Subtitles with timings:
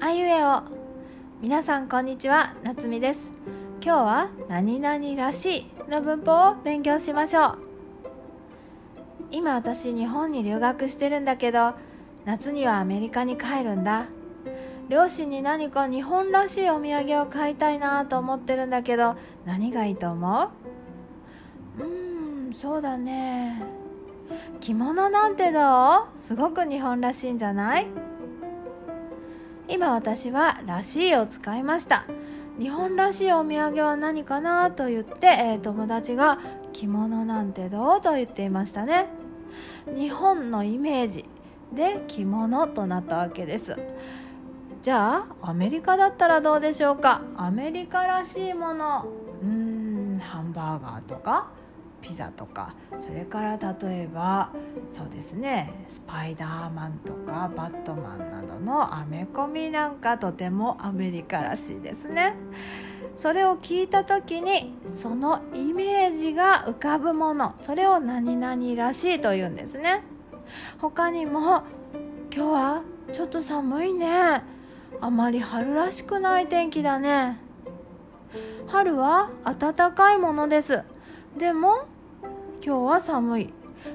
[0.00, 0.62] あいうえお。
[1.42, 2.54] 皆さんこんにちは。
[2.62, 3.28] なつみです。
[3.84, 7.58] 今日は何々らしいの文法を勉強しましょう。
[9.30, 11.74] 今私日本に留学してるんだけど
[12.24, 14.06] 夏にはアメリカに帰るんだ。
[14.88, 20.50] 両親に何か日本らしいお土産を買いたいなと思ってるんだけど何がいいと思
[21.78, 21.82] う？
[21.82, 23.62] うーんそうだね。
[24.60, 26.22] 着物なんてどう？
[26.22, 27.86] すごく日本らしいんじゃない？
[29.68, 32.04] 今私は「らしい」を使いました。
[32.58, 36.38] 日本らしいお土産は何かなと言って、えー、友達が
[36.72, 39.06] 「着物なんてどう?」と言っていましたね。
[39.94, 41.24] 日本のイメージ
[41.72, 43.78] で着物となったわけです。
[44.82, 47.22] じゃあアメリカだったらどうでしょうか？
[47.36, 49.06] アメリカらしいもの。
[49.42, 51.48] うーんハンバーガーとか？
[52.00, 54.50] ピザとかそれから例えば
[54.90, 62.34] そうですねスパイダーマンとかバットマンなどのアメコミなんかとてもアメリカらしいですね。
[63.16, 70.02] それを聞いた時にそのイメージが浮かぶものそれを何々らしいというんですね。
[70.78, 71.62] 他にも
[72.32, 72.82] 今日は
[73.12, 74.42] ちょっと寒いね。
[75.00, 77.38] あまり春らしくない天気だね。
[78.68, 80.82] 春は暖かいものです。
[81.38, 81.86] でも
[82.64, 83.54] 今日は寒い。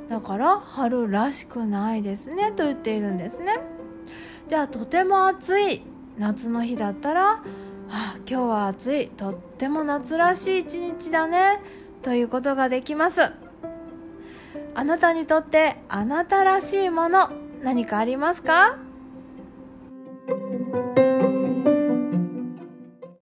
[0.09, 2.51] だから春らしくないですね。
[2.53, 3.59] と言っているんですね。
[4.47, 5.81] じゃあとても暑い。
[6.17, 7.43] 夏の日だったら
[7.89, 9.09] あ今日は暑い。
[9.09, 11.59] とっても夏らしい一日だね。
[12.01, 13.21] ということができます。
[14.75, 17.29] あなたにとってあなたらしいもの
[17.61, 18.77] 何かありますか？